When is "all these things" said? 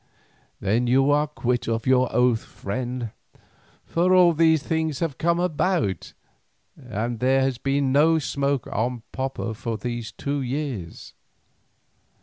4.15-4.97